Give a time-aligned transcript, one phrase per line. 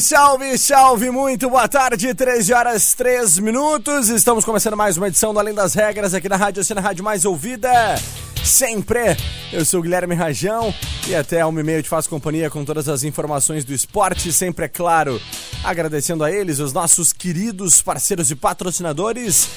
[0.00, 4.08] Salve, salve, muito boa tarde, 13 horas 3 minutos.
[4.08, 7.26] Estamos começando mais uma edição do Além das Regras aqui na Rádio Cena Rádio Mais
[7.26, 7.70] Ouvida.
[8.42, 9.14] Sempre.
[9.52, 10.72] Eu sou o Guilherme Rajão
[11.06, 14.64] e até uma e meia te faço companhia com todas as informações do esporte, sempre
[14.64, 15.20] é claro.
[15.62, 19.50] Agradecendo a eles, os nossos queridos parceiros e patrocinadores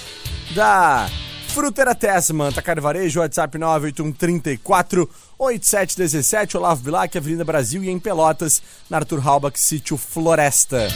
[0.54, 1.10] da
[1.54, 8.60] Frutera Tessman, Tacar Varejo, WhatsApp 98134 8717, Olavo Bilac, Avenida Brasil e em Pelotas,
[8.90, 10.88] na Arthur Halbach, Sítio Floresta.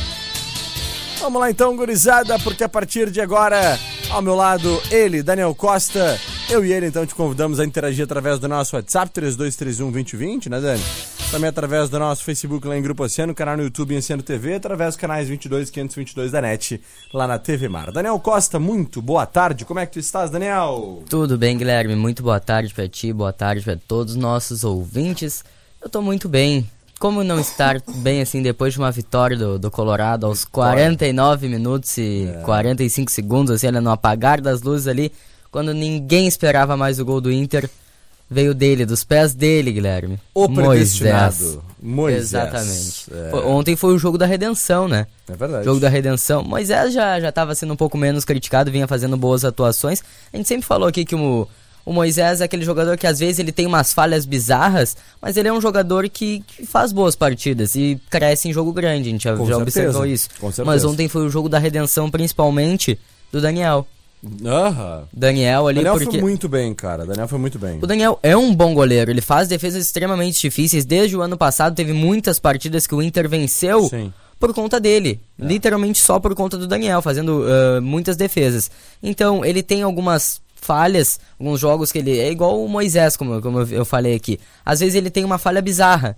[1.20, 3.78] Vamos lá então, gurizada, porque a partir de agora,
[4.10, 6.20] ao meu lado, ele, Daniel Costa,
[6.50, 10.60] eu e ele então te convidamos a interagir através do nosso WhatsApp 3231 2020, né,
[10.60, 10.84] Dani?
[11.30, 14.92] Também através do nosso Facebook lá em Grupo Oceano, canal no YouTube Oceano TV, através
[14.92, 16.82] dos canais 22 e 522 da NET,
[17.14, 17.92] lá na TV Mar.
[17.92, 19.66] Daniel Costa, muito boa tarde.
[19.66, 21.04] Como é que tu estás, Daniel?
[21.10, 21.98] Tudo bem, Guilherme?
[21.98, 25.44] Muito boa tarde pra ti, boa tarde pra todos os nossos ouvintes.
[25.82, 26.68] Eu tô muito bem.
[26.98, 31.96] Como não estar bem assim depois de uma vitória do, do Colorado aos 49 minutos
[31.98, 32.42] e é.
[32.42, 35.12] 45 segundos, assim, no apagar das luzes ali,
[35.52, 37.70] quando ninguém esperava mais o gol do Inter
[38.30, 40.20] veio dele, dos pés dele, Guilherme.
[40.34, 41.36] O predestinado.
[41.36, 41.60] Moisés.
[41.82, 42.24] Moisés.
[42.24, 43.06] Exatamente.
[43.12, 43.36] É.
[43.48, 45.08] Ontem foi o jogo da redenção, né?
[45.30, 45.66] É verdade.
[45.66, 46.44] Jogo da redenção.
[46.44, 50.04] Moisés já já estava sendo um pouco menos criticado, vinha fazendo boas atuações.
[50.34, 51.48] A gente sempre falou aqui que o,
[51.86, 55.48] o Moisés é aquele jogador que às vezes ele tem umas falhas bizarras, mas ele
[55.48, 59.08] é um jogador que, que faz boas partidas e cresce em jogo grande.
[59.10, 60.30] A gente já, já observou isso.
[60.66, 63.00] Mas ontem foi o jogo da redenção, principalmente
[63.32, 63.88] do Daniel.
[64.24, 65.06] Uhum.
[65.14, 66.12] Daniel ali Daniel porque...
[66.12, 67.06] foi muito bem, cara.
[67.06, 67.80] Daniel foi muito bem.
[67.82, 69.12] O Daniel é um bom goleiro.
[69.12, 70.86] Ele faz defesas extremamente difíceis.
[70.86, 74.12] Desde o ano passado teve muitas partidas que o Inter venceu Sim.
[74.40, 75.20] por conta dele.
[75.40, 75.46] É.
[75.46, 78.72] Literalmente só por conta do Daniel, fazendo uh, muitas defesas.
[79.02, 82.20] Então, ele tem algumas falhas, alguns jogos que ele...
[82.20, 84.40] É igual o Moisés, como, como eu falei aqui.
[84.66, 86.18] Às vezes ele tem uma falha bizarra.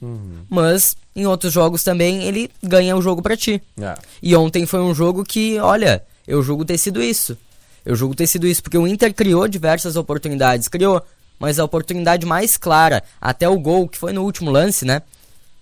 [0.00, 0.44] Uhum.
[0.48, 3.60] Mas em outros jogos também ele ganha o jogo para ti.
[3.80, 3.94] É.
[4.22, 7.36] E ontem foi um jogo que, olha, eu julgo ter sido isso.
[7.84, 11.02] Eu julgo ter sido isso, porque o Inter criou diversas oportunidades, criou,
[11.38, 15.00] mas a oportunidade mais clara, até o gol, que foi no último lance, né?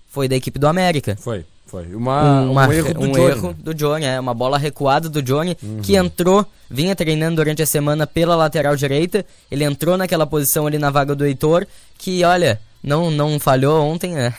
[0.09, 1.17] Foi da equipe do América.
[1.21, 1.95] Foi, foi.
[1.95, 3.31] Uma, um, uma, um erro do um Johnny.
[3.31, 5.81] erro do Johnny, é, uma bola recuada do Johnny, uhum.
[5.81, 10.79] que entrou, vinha treinando durante a semana pela lateral direita, ele entrou naquela posição ali
[10.79, 11.65] na vaga do Heitor,
[11.97, 14.35] que, olha, não, não falhou ontem, né?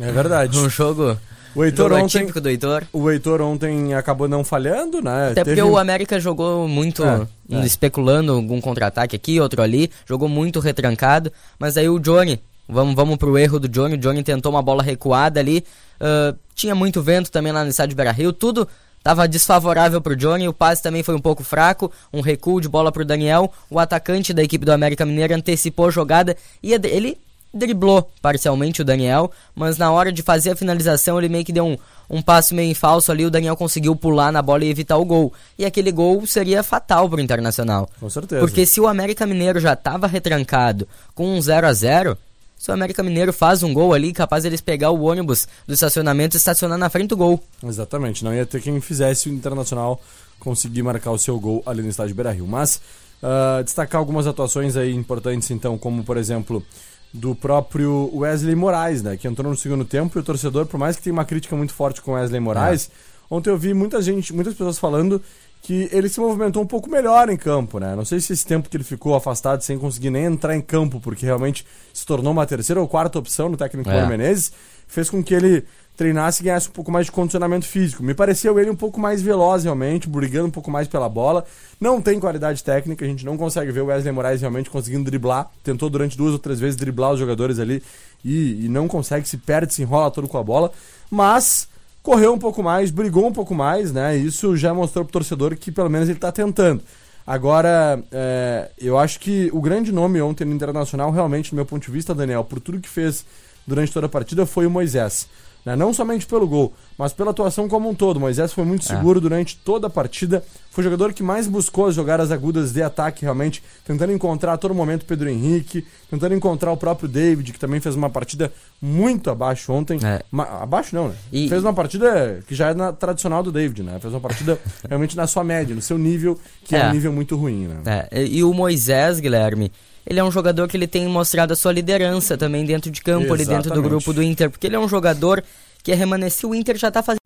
[0.00, 0.58] É verdade.
[0.58, 1.16] um jogo
[1.54, 2.84] o Heitor Jogo ontem, do Heitor.
[2.92, 5.30] O Heitor ontem acabou não falhando, né?
[5.32, 5.56] Até Teve...
[5.56, 7.60] porque o América jogou muito é, é.
[7.64, 13.16] especulando algum contra-ataque aqui, outro ali, jogou muito retrancado, mas aí o Johnny, vamos, vamos
[13.16, 15.64] pro erro do Johnny, o Johnny tentou uma bola recuada ali,
[16.00, 18.68] uh, tinha muito vento também lá no estádio Beira-Rio, tudo
[19.02, 22.90] Tava desfavorável pro Johnny, o passe também foi um pouco fraco, um recuo de bola
[22.92, 27.16] pro Daniel, o atacante da equipe do América Mineiro antecipou a jogada e ele
[27.52, 31.66] driblou parcialmente o Daniel, mas na hora de fazer a finalização ele meio que deu
[31.66, 31.78] um,
[32.10, 35.04] um passo meio em falso ali, o Daniel conseguiu pular na bola e evitar o
[35.04, 35.32] gol.
[35.58, 37.88] E aquele gol seria fatal pro Internacional.
[37.98, 38.40] Com certeza.
[38.40, 42.18] Porque se o América Mineiro já estava retrancado com um 0 a 0
[42.58, 46.36] se o América Mineiro faz um gol ali, capaz eles pegar o ônibus do estacionamento
[46.36, 47.40] e estacionar na frente do gol.
[47.62, 50.00] Exatamente, não ia ter quem fizesse o Internacional
[50.40, 52.48] conseguir marcar o seu gol ali no estádio Beira-Rio.
[52.48, 52.80] Mas
[53.22, 56.64] uh, destacar algumas atuações aí importantes então, como por exemplo
[57.12, 59.16] do próprio Wesley Moraes, né?
[59.16, 61.72] Que entrou no segundo tempo e o torcedor, por mais que tenha uma crítica muito
[61.72, 63.34] forte com Wesley Moraes, é.
[63.34, 65.22] ontem eu vi muita gente, muitas pessoas falando
[65.62, 67.96] que ele se movimentou um pouco melhor em campo, né?
[67.96, 71.00] Não sei se esse tempo que ele ficou afastado sem conseguir nem entrar em campo,
[71.00, 74.06] porque realmente se tornou uma terceira ou quarta opção no técnico é.
[74.06, 74.52] Menezes,
[74.86, 75.64] fez com que ele
[75.98, 78.04] treinasse e ganhasse um pouco mais de condicionamento físico.
[78.04, 81.44] Me pareceu ele um pouco mais veloz realmente, brigando um pouco mais pela bola.
[81.80, 85.50] Não tem qualidade técnica, a gente não consegue ver o Wesley Moraes realmente conseguindo driblar.
[85.64, 87.82] Tentou durante duas ou três vezes driblar os jogadores ali
[88.24, 90.70] e, e não consegue, se perde, se enrola todo com a bola.
[91.10, 91.68] Mas
[92.00, 94.16] correu um pouco mais, brigou um pouco mais, né?
[94.16, 96.80] Isso já mostrou pro torcedor que pelo menos ele está tentando.
[97.26, 101.84] Agora, é, eu acho que o grande nome ontem no Internacional, realmente, do meu ponto
[101.84, 103.24] de vista, Daniel, por tudo que fez
[103.66, 105.28] durante toda a partida, foi o Moisés.
[105.68, 105.76] Né?
[105.76, 108.18] Não somente pelo gol, mas pela atuação como um todo.
[108.18, 108.86] Moisés foi muito é.
[108.86, 109.20] seguro é.
[109.20, 110.42] durante toda a partida.
[110.70, 114.56] Foi o jogador que mais buscou as jogadas agudas de ataque, realmente, tentando encontrar a
[114.56, 118.50] todo momento Pedro Henrique, tentando encontrar o próprio David, que também fez uma partida
[118.80, 119.98] muito abaixo ontem.
[120.02, 120.22] É.
[120.62, 121.14] Abaixo não, né?
[121.30, 121.50] E...
[121.50, 123.98] Fez uma partida que já é na tradicional do David, né?
[124.00, 127.12] Fez uma partida realmente na sua média, no seu nível, que é, é um nível
[127.12, 128.08] muito ruim, né?
[128.10, 128.24] É.
[128.24, 129.70] E o Moisés, Guilherme,
[130.08, 133.32] ele é um jogador que ele tem mostrado a sua liderança também dentro de campo,
[133.32, 135.44] ali dentro do grupo do Inter, porque ele é um jogador
[135.82, 137.20] que é remanescer, o Inter já tá fazendo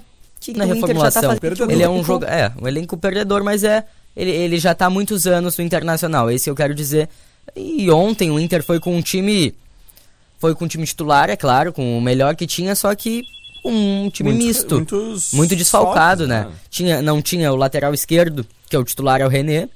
[0.56, 1.22] na reformulação.
[1.22, 1.70] Tá fazendo...
[1.70, 3.84] Ele é um jogo, é, um elenco perdedor, mas é
[4.16, 7.08] ele, ele já tá há muitos anos no Internacional, esse eu quero dizer.
[7.54, 9.54] E ontem o Inter foi com um time
[10.38, 13.24] foi com um time titular, é claro, com o melhor que tinha, só que
[13.64, 14.86] um time muitos, misto,
[15.32, 16.46] muito desfalcado, né?
[16.46, 16.52] né?
[16.68, 19.68] Tinha, não tinha o lateral esquerdo, que é o titular é o René,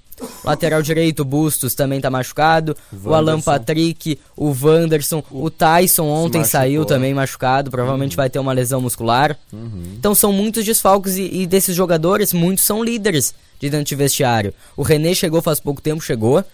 [0.44, 2.76] Lateral direito, Bustos também tá machucado.
[2.92, 7.70] O, o Alan Patrick, o Wanderson, o, o Tyson ontem saiu também machucado.
[7.70, 8.16] Provavelmente uhum.
[8.16, 9.36] vai ter uma lesão muscular.
[9.52, 9.94] Uhum.
[9.98, 14.52] Então são muitos desfalques e, e, desses jogadores, muitos são líderes de dentro de vestiário.
[14.76, 16.44] O René chegou faz pouco tempo, chegou.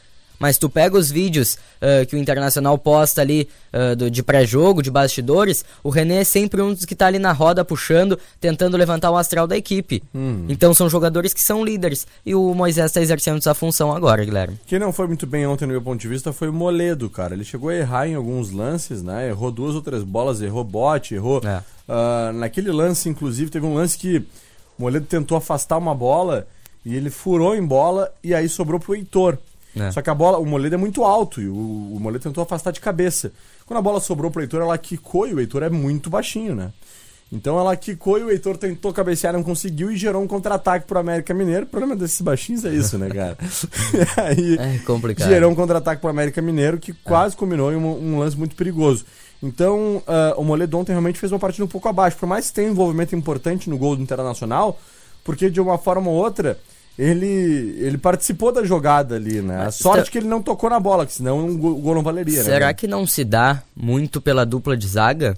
[0.43, 4.83] Mas tu pega os vídeos uh, que o Internacional posta ali uh, do, de pré-jogo,
[4.83, 8.77] de bastidores, o René é sempre um dos que tá ali na roda puxando, tentando
[8.77, 10.03] levantar o astral da equipe.
[10.13, 10.47] Hum.
[10.49, 12.09] Então são jogadores que são líderes.
[12.27, 14.59] E o Moisés está exercendo essa função agora, Guilherme.
[14.67, 17.35] Quem não foi muito bem ontem no meu ponto de vista foi o Moledo, cara.
[17.35, 19.29] Ele chegou a errar em alguns lances, né?
[19.29, 21.41] Errou duas ou três bolas, errou bote, errou.
[21.45, 21.63] É.
[21.89, 24.19] Uh, naquele lance, inclusive, teve um lance que
[24.77, 26.49] o Moledo tentou afastar uma bola
[26.85, 29.39] e ele furou em bola e aí sobrou pro Heitor.
[29.77, 29.91] É.
[29.91, 32.73] Só que a bola, o Moledo é muito alto e o, o Moledo tentou afastar
[32.73, 33.33] de cabeça.
[33.67, 36.73] Quando a bola sobrou pro Heitor, ela quicou e o Heitor é muito baixinho, né?
[37.33, 40.99] Então ela quicou e o Heitor tentou cabecear, não conseguiu e gerou um contra-ataque pro
[40.99, 41.65] América Mineiro.
[41.65, 43.39] O problema desses baixinhos é isso, né, cara?
[44.29, 45.31] aí é complicado.
[45.31, 46.95] Gerou um contra-ataque pro América Mineiro que é.
[47.03, 49.07] quase culminou em um, um, lance muito perigoso.
[49.43, 52.19] Então uh, o Moledo ontem realmente fez uma partida um pouco abaixo.
[52.19, 54.79] Por mais que tenha um envolvimento importante no gol do Internacional,
[55.25, 56.59] porque de uma forma ou outra
[56.99, 59.67] ele, ele participou da jogada ali, né?
[59.67, 62.67] A sorte que ele não tocou na bola, que senão o gol não valeria, Será
[62.67, 62.75] né?
[62.75, 65.37] que não se dá muito pela dupla de zaga?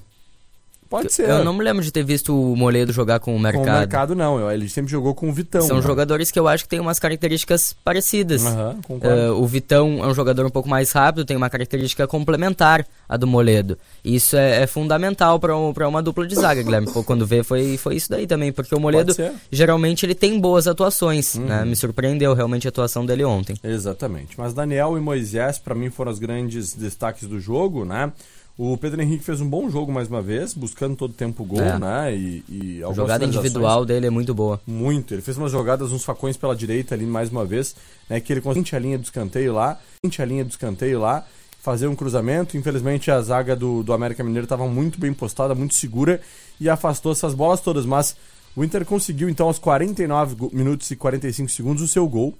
[0.89, 1.29] Pode ser.
[1.29, 3.65] Eu não me lembro de ter visto o Moledo jogar com o Mercado.
[3.65, 5.63] Com o Mercado não, ele sempre jogou com o Vitão.
[5.63, 5.83] São né?
[5.83, 8.43] jogadores que eu acho que têm umas características parecidas.
[8.43, 12.87] Uhum, uh, o Vitão é um jogador um pouco mais rápido, tem uma característica complementar
[13.09, 13.79] à do Moledo.
[14.05, 16.93] Isso é, é fundamental para um, uma dupla de zaga, Guilherme.
[16.93, 19.15] Pô, quando vê, foi, foi isso daí também, porque o Moledo
[19.51, 21.35] geralmente ele tem boas atuações.
[21.35, 21.47] Uhum.
[21.47, 21.65] Né?
[21.65, 23.57] Me surpreendeu realmente a atuação dele ontem.
[23.63, 24.39] Exatamente.
[24.39, 28.13] Mas Daniel e Moisés, para mim, foram os grandes destaques do jogo, né?
[28.57, 31.61] O Pedro Henrique fez um bom jogo mais uma vez, buscando todo tempo o gol,
[31.61, 31.77] é.
[31.77, 32.15] né?
[32.15, 34.61] E, e a jogada individual dele é muito boa.
[34.65, 35.13] Muito.
[35.13, 37.75] Ele fez umas jogadas, uns facões pela direita ali mais uma vez,
[38.09, 38.21] né?
[38.21, 39.77] Que ele conseguiu a linha do escanteio lá,
[40.19, 41.27] a linha do escanteio lá,
[41.61, 42.57] fazer um cruzamento.
[42.57, 46.21] Infelizmente a zaga do, do América Mineiro estava muito bem postada, muito segura
[46.61, 47.85] e afastou essas bolas todas.
[47.85, 48.15] Mas
[48.55, 52.33] o Inter conseguiu então aos 49 minutos e 45 segundos o seu gol.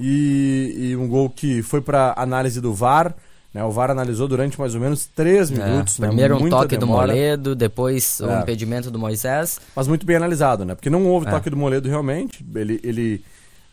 [0.00, 3.14] E, e um gol que foi para análise do VAR
[3.54, 6.00] né, o VAR analisou durante mais ou menos 3 é, minutos.
[6.00, 7.06] É, primeiro um toque demora.
[7.06, 8.40] do Moledo, depois o é.
[8.40, 9.60] impedimento do Moisés.
[9.76, 10.74] Mas muito bem analisado, né?
[10.74, 11.30] Porque não houve é.
[11.30, 12.44] toque do Moledo realmente.
[12.52, 13.24] Ele, ele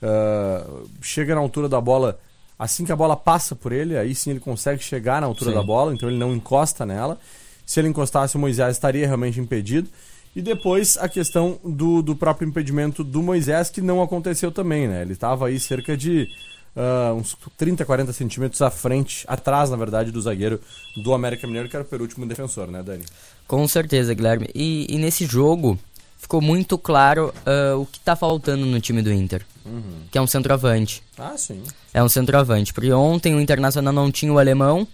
[0.03, 2.19] uh, chega na altura da bola,
[2.59, 5.57] assim que a bola passa por ele, aí sim ele consegue chegar na altura sim.
[5.57, 7.17] da bola, então ele não encosta nela.
[7.65, 9.89] Se ele encostasse, o Moisés estaria realmente impedido.
[10.35, 15.01] E depois a questão do, do próprio impedimento do Moisés, que não aconteceu também, né?
[15.01, 16.27] Ele estava aí cerca de
[16.75, 20.59] uh, uns 30, 40 centímetros à frente, atrás, na verdade, do zagueiro
[20.97, 23.03] do América Mineiro, que era o penúltimo defensor, né, Dani?
[23.47, 24.49] Com certeza, Guilherme.
[24.53, 25.77] E, e nesse jogo
[26.17, 30.03] ficou muito claro uh, o que está faltando no time do Inter, uhum.
[30.11, 31.03] que é um centroavante.
[31.17, 31.63] Ah, sim.
[31.93, 34.87] É um centroavante, porque ontem o Internacional não tinha o alemão,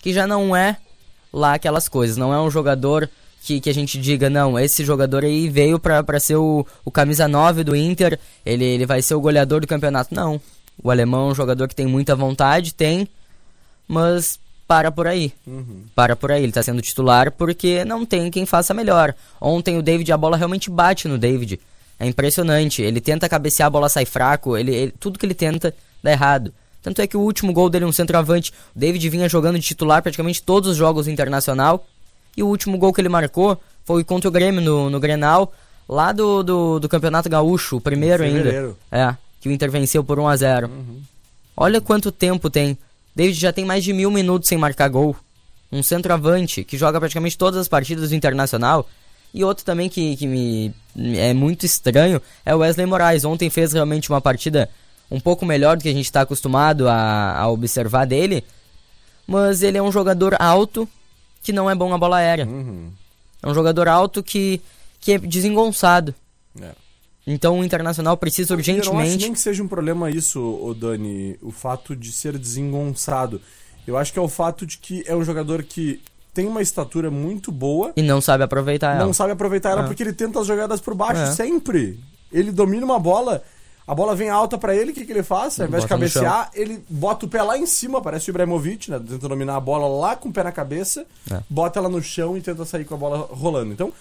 [0.00, 0.76] que já não é
[1.32, 3.10] lá aquelas coisas, não é um jogador
[3.42, 7.28] que, que a gente diga, não, esse jogador aí veio para ser o, o camisa
[7.28, 10.14] 9 do Inter, ele, ele vai ser o goleador do campeonato.
[10.14, 10.40] Não,
[10.82, 13.08] o alemão é um jogador que tem muita vontade, tem,
[13.88, 15.32] mas para por aí.
[15.46, 15.84] Uhum.
[15.94, 16.42] Para por aí.
[16.42, 19.14] Ele está sendo titular porque não tem quem faça melhor.
[19.40, 21.60] Ontem o David, a bola realmente bate no David.
[21.98, 22.82] É impressionante.
[22.82, 24.56] Ele tenta cabecear, a bola sai fraco.
[24.56, 26.52] Ele, ele, tudo que ele tenta dá errado.
[26.82, 30.02] Tanto é que o último gol dele, um centroavante, o David vinha jogando de titular
[30.02, 31.86] praticamente todos os jogos internacional.
[32.36, 35.52] E o último gol que ele marcou foi contra o Grêmio no, no Grenal,
[35.88, 38.76] lá do, do, do Campeonato Gaúcho, o primeiro ainda.
[38.90, 41.02] É que o Inter venceu por 1 a 0 uhum.
[41.56, 42.76] Olha quanto tempo tem.
[43.14, 45.16] David já tem mais de mil minutos sem marcar gol.
[45.72, 48.86] Um centroavante que joga praticamente todas as partidas do Internacional.
[49.32, 50.74] E outro também que, que me
[51.16, 53.24] é muito estranho é o Wesley Moraes.
[53.24, 54.68] Ontem fez realmente uma partida
[55.10, 58.44] um pouco melhor do que a gente está acostumado a, a, observar dele.
[59.26, 60.88] Mas ele é um jogador alto
[61.42, 62.46] que não é bom na bola aérea.
[62.46, 62.90] Uhum.
[63.42, 64.60] É um jogador alto que,
[65.00, 66.14] que é desengonçado.
[66.60, 66.70] É.
[67.26, 68.86] Então o Internacional precisa urgentemente.
[68.86, 72.38] Eu não acho nem que seja um problema isso, o Dani, o fato de ser
[72.38, 73.40] desengonçado.
[73.86, 76.00] Eu acho que é o fato de que é um jogador que
[76.32, 77.92] tem uma estatura muito boa.
[77.96, 79.04] E não sabe aproveitar ela.
[79.06, 79.86] Não sabe aproveitar ela é.
[79.86, 81.32] porque ele tenta as jogadas por baixo é.
[81.32, 81.98] sempre.
[82.30, 83.42] Ele domina uma bola,
[83.86, 85.58] a bola vem alta para ele, o que, que ele faz?
[85.58, 88.98] Ao invés de cabecear, ele bota o pé lá em cima, parece o Ibrahimovic, né?
[88.98, 91.40] Tenta dominar a bola lá com o pé na cabeça, é.
[91.48, 93.72] bota ela no chão e tenta sair com a bola rolando.
[93.72, 93.92] Então,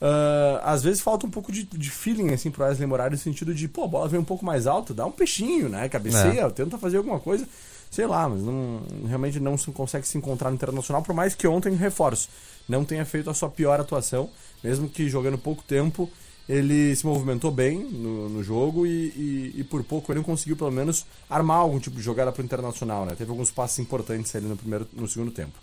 [0.00, 3.52] Uh, às vezes falta um pouco de, de feeling assim pro Wesley Moraes no sentido
[3.52, 5.88] de, pô, a bola vem um pouco mais alta, dá um peixinho, né?
[5.88, 6.50] Cabeceia, é.
[6.50, 7.46] tenta fazer alguma coisa.
[7.90, 11.48] Sei lá, mas não, realmente não se consegue se encontrar no internacional, por mais que
[11.48, 12.28] ontem, reforço,
[12.68, 14.28] não tenha feito a sua pior atuação,
[14.62, 16.08] mesmo que jogando pouco tempo,
[16.48, 20.56] ele se movimentou bem no, no jogo e, e, e, por pouco ele não conseguiu
[20.56, 23.14] pelo menos armar algum tipo de jogada pro internacional, né?
[23.16, 25.58] Teve alguns passos importantes ali no, primeiro, no segundo tempo.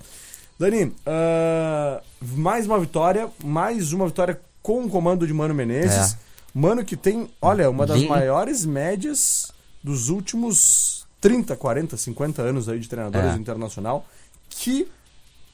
[0.57, 6.13] Dani, uh, mais uma vitória, mais uma vitória com o comando de Mano Menezes.
[6.13, 6.17] É.
[6.53, 9.51] Mano que tem, olha, uma das maiores médias
[9.83, 13.35] dos últimos 30, 40, 50 anos aí de treinadores é.
[13.35, 14.07] internacional.
[14.49, 14.87] Que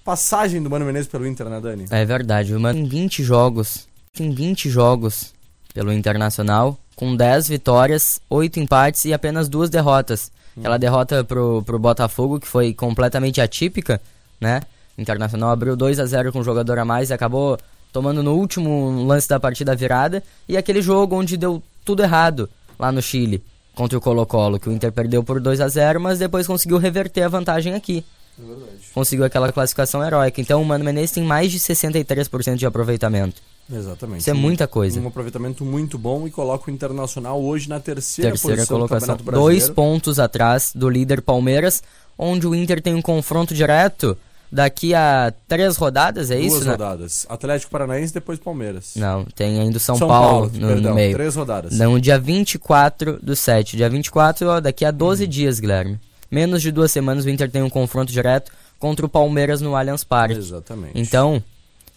[0.05, 1.85] passagem do Mano Menezes pelo Inter, né, Dani?
[1.89, 5.33] É verdade, o Mano tem 20 jogos, tem 20 jogos
[5.73, 10.31] pelo Internacional, com 10 vitórias, 8 empates e apenas duas derrotas.
[10.55, 10.59] Hum.
[10.59, 13.99] Aquela derrota pro, pro Botafogo, que foi completamente atípica,
[14.39, 14.61] né?
[14.97, 17.57] Internacional abriu 2 a 0 com um jogador a mais e acabou
[17.91, 20.23] tomando no último lance da partida virada.
[20.47, 23.43] E aquele jogo onde deu tudo errado lá no Chile
[23.73, 27.23] contra o Colo-Colo, que o Inter perdeu por 2 a 0 mas depois conseguiu reverter
[27.23, 28.03] a vantagem aqui.
[28.39, 28.43] É
[28.93, 30.41] conseguiu aquela classificação heróica.
[30.41, 33.41] Então o Mano Menezes tem mais de 63% de aproveitamento.
[33.71, 34.21] Exatamente.
[34.21, 34.99] Isso é muita coisa.
[34.99, 39.17] Um aproveitamento muito bom e coloca o Internacional hoje na terceira, terceira posição colocação.
[39.17, 41.81] Dois pontos atrás do líder Palmeiras,
[42.17, 44.17] onde o Inter tem um confronto direto
[44.51, 46.55] daqui a três rodadas, é Duas isso?
[46.55, 46.71] Duas né?
[46.71, 47.25] rodadas.
[47.29, 48.93] Atlético Paranaense depois Palmeiras.
[48.95, 51.13] Não, tem ainda o São, São Paulo, Paulo no, perdão, no, meio.
[51.13, 51.77] Três rodadas.
[51.77, 53.77] Não, dia 24 do 7.
[53.77, 55.29] Dia 24, ó, daqui a 12 uhum.
[55.29, 55.99] dias, Guilherme.
[56.29, 60.03] Menos de duas semanas o Inter tem um confronto direto contra o Palmeiras no Allianz
[60.03, 60.37] Parque.
[60.37, 60.93] Exatamente.
[60.95, 61.41] Então,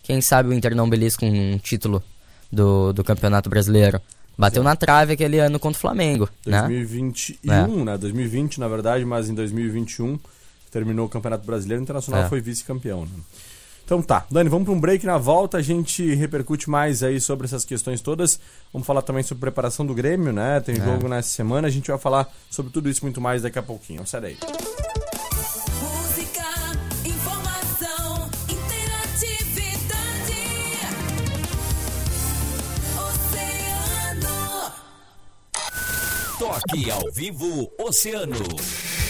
[0.02, 2.02] quem sabe o Inter não belisca um título
[2.50, 4.00] do, do Campeonato Brasileiro.
[4.36, 6.28] Bateu na trave aquele ano contra o Flamengo.
[6.44, 7.92] 2021, né?
[7.92, 7.98] né?
[7.98, 10.18] 2020, na verdade, mas em 2021
[10.74, 12.28] terminou o Campeonato Brasileiro, o Internacional é.
[12.28, 13.02] foi vice-campeão.
[13.02, 13.12] Né?
[13.84, 17.46] Então tá, Dani, vamos para um break na volta, a gente repercute mais aí sobre
[17.46, 18.40] essas questões todas.
[18.72, 20.58] Vamos falar também sobre preparação do Grêmio, né?
[20.60, 20.84] Tem é.
[20.84, 24.04] jogo nessa semana, a gente vai falar sobre tudo isso muito mais daqui a pouquinho.
[24.04, 24.36] Sai daí.
[25.80, 26.44] Música,
[27.04, 30.34] informação, interatividade.
[33.06, 34.72] Oceano.
[36.38, 39.03] Toque ao vivo Oceano.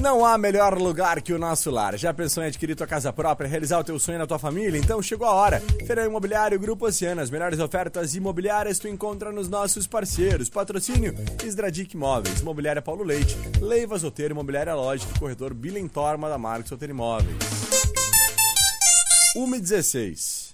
[0.00, 1.96] Não há melhor lugar que o nosso lar.
[1.96, 4.78] Já pensou em adquirir tua casa própria, realizar o teu sonho na tua família?
[4.78, 5.60] Então chegou a hora.
[5.86, 7.20] Feirão Imobiliário Grupo Oceano.
[7.20, 10.48] As melhores ofertas imobiliárias tu encontra nos nossos parceiros.
[10.50, 16.92] Patrocínio Esdradic Imóveis, Imobiliária Paulo Leite, Leiva Zoteiro, Imobiliária Lógica, Corredor Bilentorma da Marcos Zoteiro
[16.92, 17.36] Imóveis.
[19.36, 20.51] 1 16.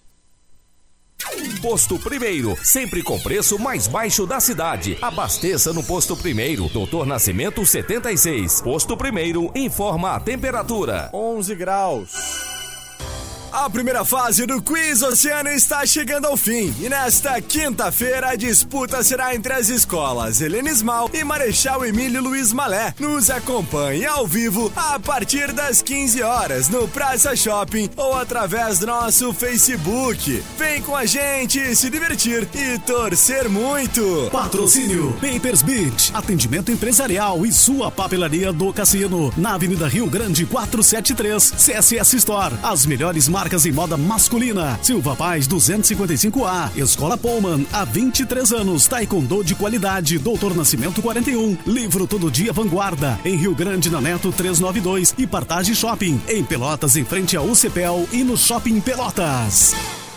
[1.60, 4.96] Posto Primeiro, sempre com preço mais baixo da cidade.
[5.02, 8.62] Abasteça no Posto Primeiro, Doutor Nascimento 76.
[8.62, 11.10] Posto Primeiro, informa a temperatura.
[11.12, 12.57] 11 graus.
[13.50, 19.02] A primeira fase do Quiz Oceano está chegando ao fim e nesta quinta-feira a disputa
[19.02, 22.94] será entre as escolas Helenismal e Marechal Emílio Luiz Malé.
[22.98, 28.86] Nos acompanhe ao vivo a partir das 15 horas no Praça Shopping ou através do
[28.86, 30.42] nosso Facebook.
[30.58, 34.28] Vem com a gente se divertir e torcer muito.
[34.30, 41.50] Patrocínio Papers Beach, atendimento empresarial e sua papelaria do cassino na Avenida Rio Grande 473,
[41.52, 42.54] CSS Store.
[42.62, 44.76] As melhores marcas em moda masculina.
[44.82, 46.76] Silva Paz 255A.
[46.76, 48.88] Escola Pullman, há 23 anos.
[48.88, 50.18] Taekwondo de qualidade.
[50.18, 51.56] Doutor Nascimento 41.
[51.64, 53.16] Livro Todo Dia Vanguarda.
[53.24, 55.14] Em Rio Grande, na Neto 392.
[55.16, 56.20] E Partage Shopping.
[56.26, 60.07] Em Pelotas, em frente ao UCPEL e no Shopping Pelotas.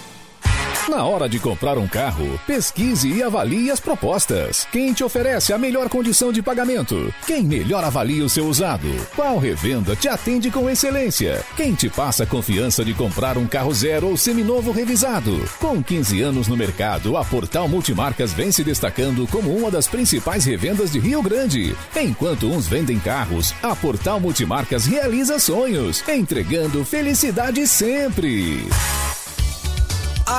[0.90, 4.68] Na hora de comprar um carro, pesquise e avalie as propostas.
[4.72, 7.14] Quem te oferece a melhor condição de pagamento?
[7.28, 8.88] Quem melhor avalia o seu usado?
[9.16, 11.46] Qual revenda te atende com excelência?
[11.56, 15.48] Quem te passa a confiança de comprar um carro zero ou seminovo revisado?
[15.60, 20.46] Com 15 anos no mercado, a Portal Multimarcas vem se destacando como uma das principais
[20.46, 21.76] revendas de Rio Grande.
[21.96, 28.68] Enquanto uns vendem carros, a Portal Multimarcas realiza sonhos, entregando felicidade sempre.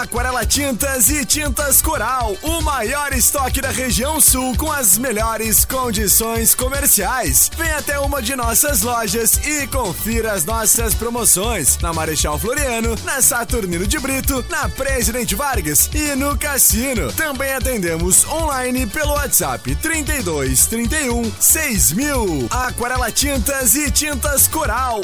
[0.00, 6.54] Aquarela Tintas e Tintas Coral, o maior estoque da região sul com as melhores condições
[6.54, 7.50] comerciais.
[7.58, 13.20] Venha até uma de nossas lojas e confira as nossas promoções na Marechal Floriano, na
[13.20, 17.12] Saturnino de Brito, na Presidente Vargas e no Cassino.
[17.12, 22.46] Também atendemos online pelo WhatsApp 32 31 6000.
[22.50, 25.02] Aquarela Tintas e Tintas Coral.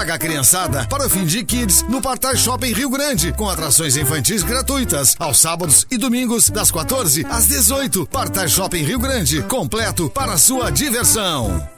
[0.00, 3.98] Traga a criançada para o fim de Kids no Partai Shopping Rio Grande, com atrações
[3.98, 8.06] infantis gratuitas, aos sábados e domingos, das 14 às 18.
[8.06, 11.68] Partai Shopping Rio Grande, completo para sua diversão.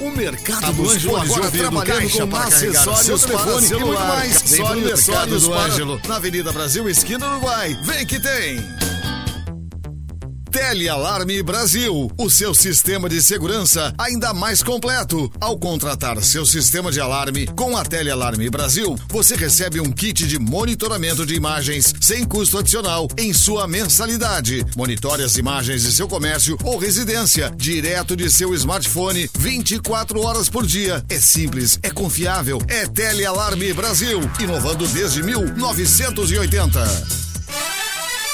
[0.00, 4.42] O mercado do Ângelo agora trabalhando com acessórios para telefone e muito mais.
[4.42, 7.78] Vem pro mercado do Ângelo, na Avenida Brasil, esquina Uruguai.
[7.84, 9.03] Vem que tem!
[10.54, 15.28] Telealarme Brasil, o seu sistema de segurança ainda mais completo.
[15.40, 20.38] Ao contratar seu sistema de alarme com a Telealarme Brasil, você recebe um kit de
[20.38, 24.64] monitoramento de imagens sem custo adicional em sua mensalidade.
[24.76, 30.64] Monitore as imagens de seu comércio ou residência direto de seu smartphone 24 horas por
[30.64, 31.04] dia.
[31.08, 37.33] É simples, é confiável, é Telealarme Brasil, inovando desde 1980.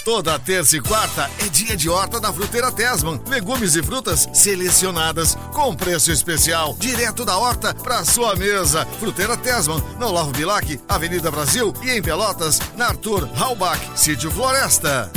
[0.04, 3.20] Toda terça e quarta é dia de horta da Fruteira Tesman.
[3.28, 8.86] Legumes e frutas selecionadas com preço especial, direto da horta para sua mesa.
[8.98, 15.10] Fruteira Tesman, na Olavo Bilac, Avenida Brasil e em Pelotas, na Arthur Halbach, Sítio Floresta.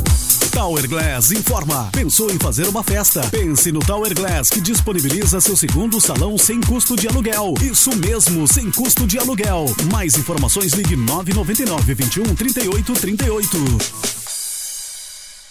[0.52, 1.90] Tower Glass informa.
[1.94, 3.22] Pensou em fazer uma festa?
[3.32, 7.54] Pense no Tower Glass, que disponibiliza seu segundo salão sem custo de aluguel.
[7.62, 9.66] Isso mesmo, sem custo de aluguel.
[9.92, 14.23] Mais informações ligue 999 21 38 38.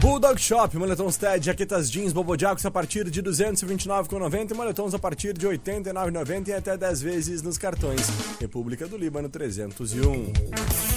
[0.00, 4.98] Bulldog Shop, moletons TED, jaquetas jeans, bobodiacos a partir de R$ 229,90 e moletons a
[4.98, 8.06] partir de R$ 89,90 e até 10 vezes nos cartões.
[8.40, 10.87] República do Líbano 301.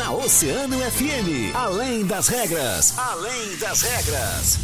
[0.00, 1.54] Na Oceano FM.
[1.54, 2.98] Além das regras.
[2.98, 4.58] Além das regras.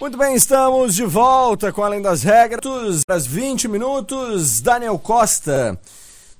[0.00, 3.02] Muito bem, estamos de volta com Além das Regras.
[3.06, 5.78] Às 20 minutos, Daniel Costa.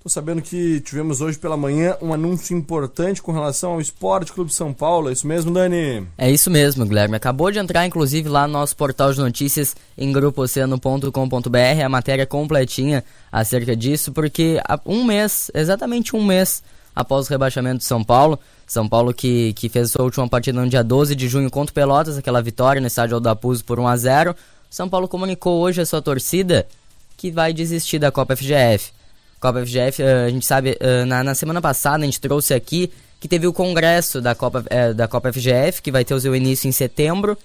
[0.06, 4.54] Tô sabendo que tivemos hoje pela manhã um anúncio importante com relação ao Esporte Clube
[4.54, 5.08] São Paulo.
[5.08, 6.06] É isso mesmo, Dani?
[6.16, 7.16] É isso mesmo, Guilherme.
[7.16, 13.02] Acabou de entrar, inclusive, lá no nosso portal de notícias em grupooceano.com.br, a matéria completinha
[13.32, 16.62] acerca disso, porque há um mês, exatamente um mês
[16.94, 20.68] após o rebaixamento de São Paulo, São Paulo que, que fez sua última partida no
[20.68, 23.96] dia 12 de junho contra o Pelotas, aquela vitória no estádio Aldapuzo por 1 a
[23.96, 24.36] 0
[24.70, 26.64] São Paulo comunicou hoje a sua torcida
[27.16, 28.94] que vai desistir da Copa FGF.
[29.40, 32.90] Copa FGF, eh, a gente sabe, eh, na, na semana passada a gente trouxe aqui
[33.20, 36.34] que teve o congresso da Copa, eh, da Copa FGF, que vai ter o seu
[36.34, 37.36] início em setembro,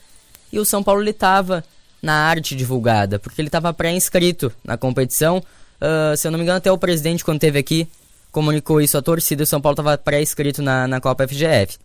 [0.51, 1.63] e o São Paulo estava
[2.01, 5.43] na arte divulgada, porque ele estava pré-inscrito na competição.
[5.79, 7.87] Ah, se eu não me engano, até o presidente, quando esteve aqui,
[8.31, 11.77] comunicou isso à torcida, o São Paulo estava pré-inscrito na, na Copa FGF.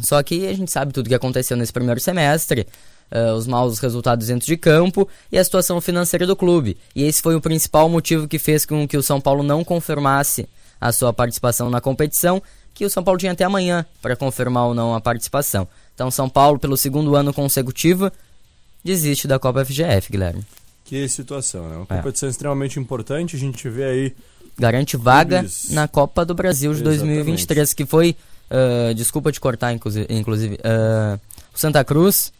[0.00, 2.66] Só que a gente sabe tudo o que aconteceu nesse primeiro semestre,
[3.10, 6.76] ah, os maus resultados dentro de campo e a situação financeira do clube.
[6.94, 10.48] E esse foi o principal motivo que fez com que o São Paulo não confirmasse
[10.80, 12.42] a sua participação na competição,
[12.74, 15.66] que o São Paulo tinha até amanhã para confirmar ou não a participação.
[15.94, 18.10] Então, São Paulo, pelo segundo ano consecutivo,
[18.82, 20.44] desiste da Copa FGF, Guilherme.
[20.84, 21.76] Que situação, né?
[21.76, 21.96] Uma É.
[21.96, 23.36] competição extremamente importante.
[23.36, 24.14] A gente vê aí
[24.58, 25.70] Garante vaga Clubes.
[25.70, 27.02] na Copa do Brasil de Exatamente.
[27.06, 28.14] 2023, que foi,
[28.50, 31.18] ah, desculpa te cortar, inclusi- inclusive, ah,
[31.54, 32.32] o Santa Cruz,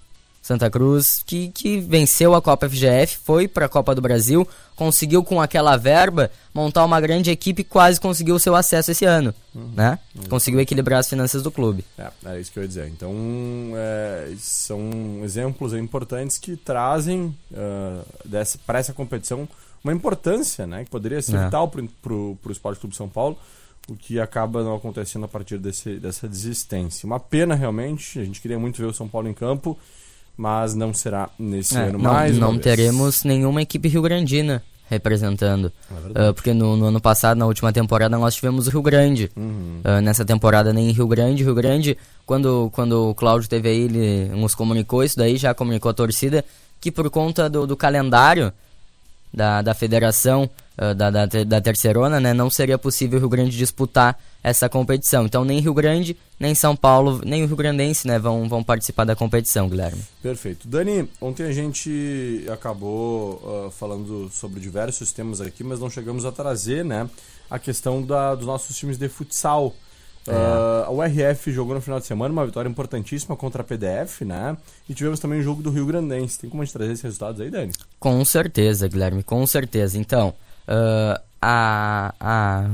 [0.46, 5.24] Santa Cruz, que, que venceu a Copa FGF, foi para a Copa do Brasil, conseguiu
[5.24, 9.34] com aquela verba montar uma grande equipe e quase conseguiu o seu acesso esse ano,
[9.54, 9.70] Uhum.
[9.74, 9.98] né?
[10.28, 11.82] Conseguiu equilibrar as finanças do clube.
[11.96, 12.88] É, é isso que eu ia dizer.
[12.88, 13.10] Então,
[13.74, 14.80] é, são
[15.24, 17.34] exemplos importantes que trazem
[18.24, 19.48] dessa, para essa competição
[19.82, 20.84] uma importância, né?
[20.84, 21.44] Que poderia ser É.
[21.46, 23.38] vital para o Esporte Clube São Paulo.
[23.86, 27.06] o que acaba não acontecendo a partir desse, dessa desistência.
[27.06, 29.78] Uma pena realmente, a gente queria muito ver o São Paulo em campo,
[30.36, 32.38] mas não será nesse É, ano não mais.
[32.38, 35.72] não teremos nenhuma equipe rio-grandina representando.
[36.14, 36.28] É.
[36.28, 39.30] Ah, porque no, no ano passado, na última temporada, nós tivemos o Rio Grande.
[39.34, 39.80] Uhum.
[39.82, 41.42] Ah, nessa temporada nem em Rio Grande.
[41.42, 45.90] Rio Grande, quando, quando o Cláudio teve aí, ele nos comunicou isso daí, já comunicou
[45.90, 46.44] a torcida,
[46.80, 48.52] que por conta do, do calendário
[49.32, 53.56] da, da federação da, da, te- da terceirona, né, não seria possível o Rio Grande
[53.56, 55.24] disputar essa competição.
[55.24, 59.04] Então nem Rio Grande, nem São Paulo, nem o Rio Grandense né, vão, vão participar
[59.04, 60.02] da competição, Guilherme.
[60.22, 60.66] Perfeito.
[60.66, 66.32] Dani, ontem a gente acabou ah, falando sobre diversos temas aqui, mas não chegamos a
[66.32, 67.08] trazer né,
[67.48, 69.72] a questão da, dos nossos times de futsal.
[70.26, 74.56] Ah, a URF jogou no final de semana uma vitória importantíssima contra a PDF, né?
[74.88, 76.38] E tivemos também o jogo do Rio Grandense.
[76.38, 77.72] Tem como a gente trazer esses resultados aí, Dani?
[78.00, 79.98] Com certeza, Guilherme, com certeza.
[79.98, 80.32] Então,
[80.66, 82.70] ah, a, a,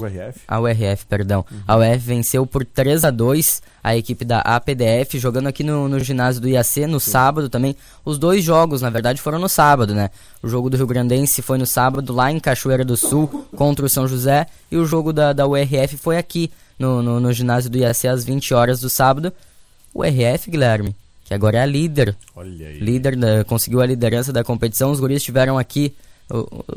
[0.00, 0.40] URF?
[0.48, 1.44] a URF, perdão.
[1.66, 5.98] A URF venceu por 3 a 2 a equipe da APDF, jogando aqui no, no
[6.00, 7.74] ginásio do IAC no sábado também.
[8.04, 10.10] Os dois jogos, na verdade, foram no sábado, né?
[10.42, 13.88] O jogo do Rio Grandense foi no sábado, lá em Cachoeira do Sul, contra o
[13.88, 14.46] São José.
[14.70, 18.24] E o jogo da, da URF foi aqui, no, no, no ginásio do IAC, às
[18.24, 19.32] 20 horas do sábado.
[19.92, 22.78] O URF, Guilherme, que agora é a líder Olha aí.
[22.78, 24.90] líder da- conseguiu a liderança da competição.
[24.90, 25.94] Os guris estiveram aqui.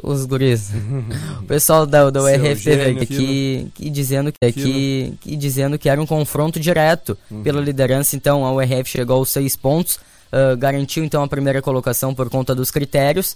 [0.04, 0.72] Os guris.
[1.40, 5.88] o pessoal da, da Seu URF gênio, aqui, aqui dizendo que, que, que dizendo que
[5.88, 8.18] era um confronto direto pela liderança.
[8.18, 9.98] Então a URF chegou aos seis pontos,
[10.32, 13.36] ah, garantiu então a primeira colocação por conta dos critérios.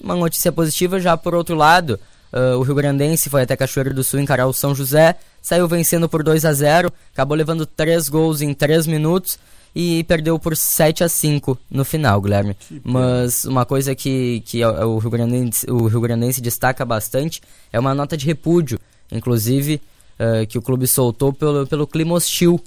[0.00, 1.98] Uma notícia positiva já por outro lado.
[2.32, 6.08] ah, o Rio Grandense foi até Cachoeiro do Sul encarar o São José, saiu vencendo
[6.08, 9.38] por 2 a 0 acabou levando três gols em 3 minutos
[9.80, 12.56] e perdeu por 7 a 5 no final, Guilherme.
[12.82, 17.40] Mas uma coisa que, que o- o, Rio Grandense, o Rio Grandense destaca bastante
[17.72, 18.80] é uma nota de repúdio,
[19.12, 19.80] inclusive
[20.18, 22.60] ah, que o clube soltou pelo, pelo clima hostil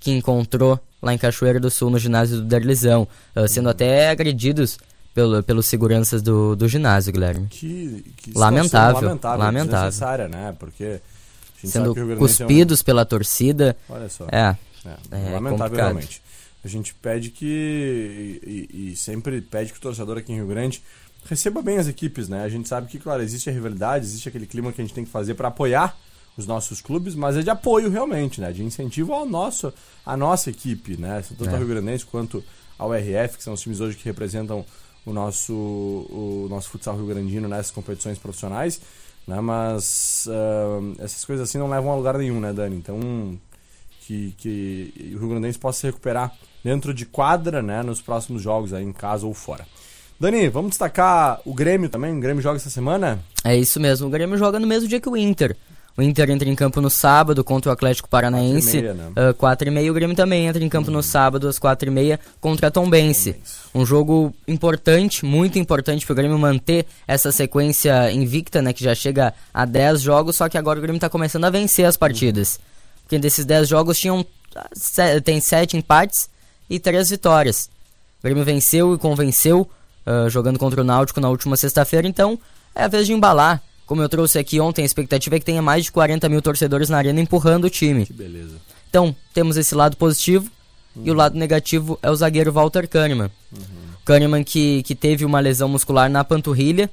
[0.00, 3.06] que encontrou lá em Cachoeira do Sul, no ginásio do Derlizão,
[3.36, 4.78] ah, sendo até agredidos
[5.12, 7.46] pelo, pelos seguranças do, do ginásio, Guilherme.
[7.48, 9.76] Que, que Lamentável, lamentável, lamentável.
[9.90, 10.54] desnecessária, né?
[10.58, 11.00] Porque
[11.62, 13.76] Sendo Sul é um- cuspidos pela torcida.
[13.88, 14.24] Olha só.
[14.32, 14.56] É,
[14.86, 15.76] É, É lamentável complicado.
[15.76, 16.22] realmente.
[16.64, 18.40] A gente pede que.
[18.44, 20.82] E, e- sempre pede que o torcedor aqui em Rio Grande
[21.24, 22.42] receba bem as equipes, né?
[22.42, 25.04] A gente sabe que, claro, existe a rivalidade, existe aquele clima que a gente tem
[25.04, 25.96] que fazer para apoiar
[26.36, 28.52] os nossos clubes, mas é de apoio realmente, né?
[28.52, 29.72] De incentivo ao nosso,
[30.06, 31.22] à nossa equipe, né?
[31.36, 31.54] Tanto É.
[31.54, 32.42] a Rio Grandense quanto
[32.78, 34.64] a URF, que são os times hoje que representam
[35.04, 38.80] o nosso, o nosso futsal rio grandino nessas competições profissionais,
[39.26, 39.40] né?
[39.40, 42.76] Mas ah, essas coisas assim não levam a lugar nenhum, né, Dani?
[42.76, 43.38] Então,
[44.02, 48.72] que, que o Rio Grandense possa se recuperar dentro de quadra, né, nos próximos jogos,
[48.72, 49.66] aí em casa ou fora.
[50.20, 52.16] Dani, vamos destacar o Grêmio também?
[52.16, 53.20] O Grêmio joga essa semana?
[53.44, 54.08] é isso mesmo.
[54.08, 55.56] O Grêmio joga no mesmo dia que o Inter.
[55.96, 58.82] O Inter entra em campo no sábado contra o Atlético Paranaense.
[59.36, 59.80] Quatro e meia, né?
[59.80, 59.90] meia.
[59.90, 63.36] O Grêmio também entra em campo no sábado às quatro e meia contra a Tombense.
[63.74, 68.72] Um jogo importante, muito importante para o Grêmio manter essa sequência invicta, né?
[68.72, 71.84] Que já chega a 10 jogos, só que agora o Grêmio está começando a vencer
[71.84, 72.60] as partidas.
[73.02, 74.24] Porque desses 10 jogos tinham,
[75.24, 76.28] tem 7 empates
[76.68, 77.70] e 3 vitórias.
[78.20, 79.68] O Grêmio venceu e convenceu,
[80.04, 82.38] ah, jogando contra o Náutico na última sexta-feira, então
[82.74, 83.62] é a vez de embalar.
[83.86, 86.90] Como eu trouxe aqui ontem, a expectativa é que tenha mais de 40 mil torcedores
[86.90, 88.04] na arena empurrando o time.
[88.04, 88.56] Que beleza.
[88.90, 90.50] Então, temos esse lado positivo
[91.02, 93.30] e o lado negativo é o zagueiro Walter Kahneman.
[94.04, 96.90] Kahneman que, que teve uma lesão muscular na panturrilha.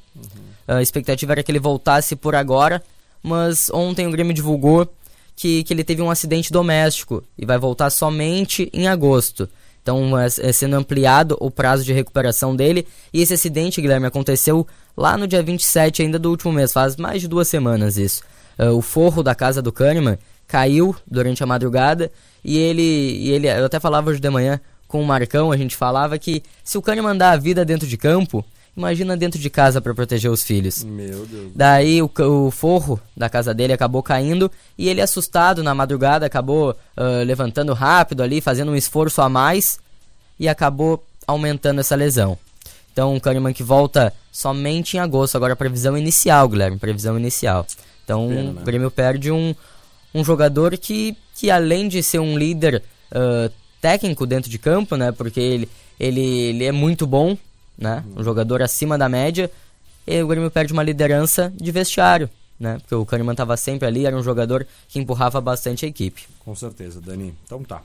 [0.68, 2.84] A expectativa era que ele voltasse por agora,
[3.22, 4.90] mas ontem o Grêmio divulgou
[5.36, 9.50] que, que ele teve um acidente doméstico e vai voltar somente em agosto.
[9.86, 12.88] Então, é, sendo ampliado o prazo de recuperação dele.
[13.13, 14.65] E esse acidente, Guilherme, aconteceu
[14.98, 18.24] lá no dia 27 ainda do último mês, faz mais de duas semanas isso.
[18.58, 20.17] Ah, o forro da casa do Kahneman
[20.48, 22.12] caiu durante a madrugada
[22.43, 25.76] e ele, e ele, eu até falava hoje de manhã com o Marcão, a gente
[25.76, 28.43] falava que se o Kahneman dá a vida dentro de campo,
[28.76, 30.84] imagina dentro de casa para proteger os filhos.
[30.84, 31.52] Meu Deus.
[31.56, 36.76] Daí o, o forro da casa dele acabou caindo e ele, assustado na madrugada, acabou
[36.96, 39.80] ah, levantando rápido ali, fazendo um esforço a mais
[40.40, 42.38] e acabou aumentando essa lesão.
[42.92, 47.66] Então o Kahneman que volta somente em agosto, agora a previsão inicial, Guilherme, previsão inicial.
[48.04, 48.62] Então Pena, né?
[48.62, 49.56] o Grêmio perde um,
[50.14, 53.50] um jogador que, que além de ser um líder ah,
[53.86, 57.38] técnico dentro de campo, né, porque ele, ele, ele é muito bom,
[57.78, 59.50] né, um jogador acima da média,
[60.08, 62.78] e o Grêmio perde uma liderança de vestiário, né?
[62.80, 66.28] Porque o Kahneman estava sempre ali, era um jogador que empurrava bastante a equipe.
[66.40, 67.34] Com certeza, Dani.
[67.44, 67.82] Então tá.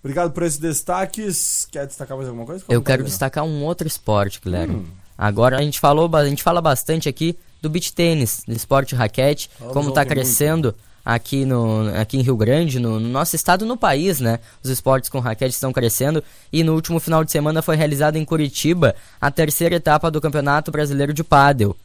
[0.00, 1.66] Obrigado por esses destaques.
[1.70, 2.62] Quer destacar mais alguma coisa?
[2.68, 4.76] Eu Como quero tá, destacar um outro esporte, Guilherme.
[4.76, 4.86] Hum.
[5.16, 9.48] Agora a gente falou, a gente fala bastante aqui do beach tênis, do esporte raquete,
[9.58, 10.74] Falamos como está ontem muito.
[11.04, 14.38] Aqui, no, aqui em Rio Grande, no, no nosso estado, no país, né?
[14.62, 18.24] Os esportes com raquete estão crescendo e no último final de semana foi realizada em
[18.24, 21.76] Curitiba a terceira etapa do Campeonato Brasileiro de Pádel.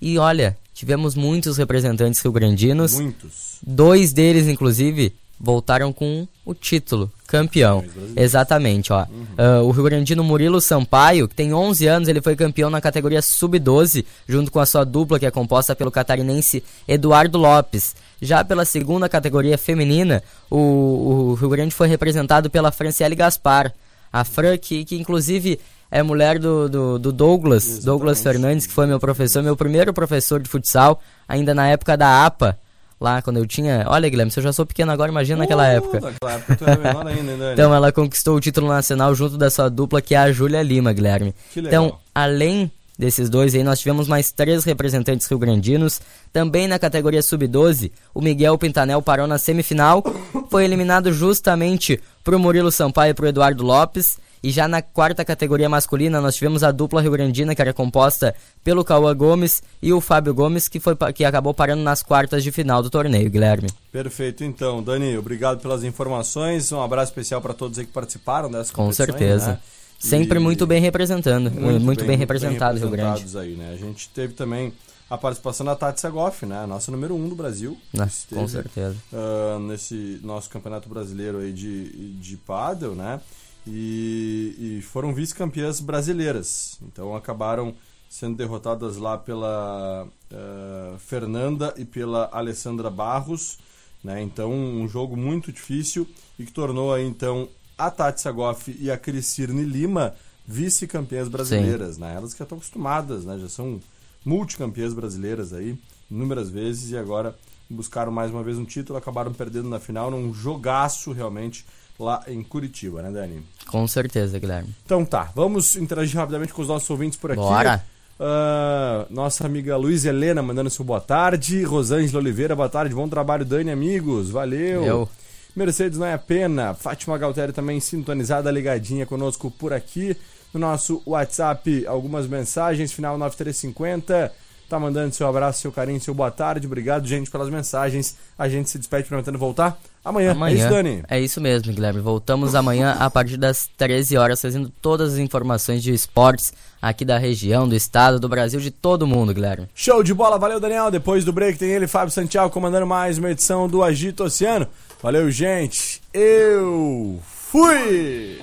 [0.00, 3.58] E olha, tivemos muitos representantes rio-grandinos, Muitos.
[3.62, 7.82] dois deles, inclusive, voltaram com o título, campeão.
[8.14, 9.06] Exatamente, ó.
[9.38, 13.22] Ah, o Rio Grandino Murilo Sampaio, que tem 11 anos, ele foi campeão na categoria
[13.22, 17.96] sub-12, junto com a sua dupla, que é composta pelo catarinense Eduardo Lopes.
[18.20, 23.72] Já pela segunda categoria feminina, o, o Rio Grande foi representado pela Franciele Gaspar.
[24.12, 25.58] A Fran, que, que inclusive
[25.90, 30.40] é mulher do, do, do Douglas, Douglas Fernandes, que foi meu professor, meu primeiro professor
[30.40, 32.58] de futsal, ainda na época da APA.
[33.00, 33.84] Lá quando eu tinha.
[33.88, 36.00] Olha, Guilherme, se eu já sou pequeno agora, imagina naquela Uh, época.
[36.00, 37.52] Naquela época tu era menor ainda, Dani?
[37.54, 40.92] Então ela conquistou o título nacional junto da sua dupla, que é a Júlia Lima,
[40.92, 41.34] Guilherme.
[41.52, 41.84] Que legal.
[41.86, 46.02] Então, além desses dois aí, nós tivemos mais três representantes rio-grandinos.
[46.30, 50.04] Também na categoria sub-12, o Miguel Pintanel parou na semifinal,
[50.50, 54.18] foi eliminado justamente pro Murilo Sampaio e pro Eduardo Lopes.
[54.42, 58.82] E já na quarta categoria masculina, nós tivemos a dupla rio-grandina, que era composta pelo
[58.84, 62.82] Cauã Gomes e o Fábio Gomes, que, foi, que acabou parando nas quartas de final
[62.82, 63.68] do torneio, Guilherme.
[63.92, 64.82] Perfeito, então.
[64.82, 66.72] Dani, obrigado pelas informações.
[66.72, 69.52] Um abraço especial para todos aí que participaram dessa Com certeza.
[69.52, 69.58] né?
[69.98, 73.36] Sempre E- muito bem representando, muito, bem, representado Rio Grande.
[73.36, 73.72] aí, né?
[73.74, 74.72] A gente teve também
[75.10, 76.60] a participação da Tati Sagoff, né?
[76.60, 77.76] A nossa número um do Brasil.
[77.92, 78.06] Né?
[78.06, 78.96] Esteve, Com certeza.
[79.12, 83.20] ah, nesse nosso campeonato brasileiro aí de, de pádel, né?
[83.66, 86.78] E, e foram vice-campeãs brasileiras.
[86.82, 87.74] Então acabaram
[88.08, 93.58] sendo derrotadas lá pela ah, Fernanda e pela Alessandra Barros,
[94.02, 94.20] né?
[94.22, 96.06] Então um jogo muito difícil
[96.38, 100.14] e que tornou aí então a Tati Sagoff e a Crisirne Lima
[100.46, 102.14] vice-campeãs brasileiras, né?
[102.16, 103.38] Elas que já estão acostumadas, né?
[103.38, 103.80] Já são
[104.24, 105.78] multicampeãs brasileiras aí,
[106.10, 110.34] inúmeras vezes, e agora buscaram mais uma vez um título, acabaram perdendo na final num
[110.34, 111.64] jogaço realmente
[112.04, 113.42] lá em Curitiba, né, Dani?
[113.66, 114.74] Com certeza, Guilherme.
[114.84, 117.40] Então tá, vamos interagir rapidamente com os nossos ouvintes por aqui.
[117.40, 117.84] Bora.
[118.22, 121.62] Ah, nossa amiga Luiz Helena mandando seu boa tarde.
[121.62, 122.94] Rosângela Oliveira, boa tarde.
[122.94, 124.30] Bom trabalho, Dani, amigos.
[124.30, 124.84] Valeu.
[124.84, 125.08] Eu.
[125.56, 126.74] Mercedes não é a pena.
[126.74, 130.16] Fátima Galtério também sintonizada, ligadinha conosco por aqui.
[130.52, 134.32] No nosso WhatsApp, algumas mensagens, final 9350.
[134.70, 136.64] Tá mandando seu abraço, seu carinho, seu boa tarde.
[136.64, 138.16] Obrigado, gente, pelas mensagens.
[138.38, 140.30] A gente se despede prometendo voltar amanhã.
[140.30, 140.54] Amanhã.
[140.54, 141.02] É isso, Dani?
[141.08, 142.00] É isso mesmo, Guilherme.
[142.00, 147.18] Voltamos amanhã a partir das 13 horas, trazendo todas as informações de esportes aqui da
[147.18, 149.68] região, do estado, do Brasil, de todo mundo, Guilherme.
[149.74, 150.88] Show de bola, valeu Daniel.
[150.88, 154.68] Depois do break tem ele, Fábio Santiago, comandando mais uma edição do Agito Oceano.
[155.02, 156.00] Valeu, gente.
[156.14, 158.38] Eu fui!